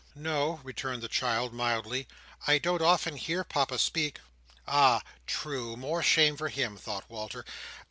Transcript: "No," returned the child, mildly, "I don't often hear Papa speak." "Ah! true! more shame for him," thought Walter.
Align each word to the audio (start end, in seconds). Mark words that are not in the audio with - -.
"No," 0.15 0.61
returned 0.63 1.03
the 1.03 1.07
child, 1.07 1.53
mildly, 1.53 2.07
"I 2.47 2.57
don't 2.57 2.81
often 2.81 3.17
hear 3.17 3.43
Papa 3.43 3.77
speak." 3.77 4.17
"Ah! 4.67 5.03
true! 5.27 5.77
more 5.77 6.01
shame 6.01 6.35
for 6.35 6.49
him," 6.49 6.75
thought 6.75 7.07
Walter. 7.07 7.45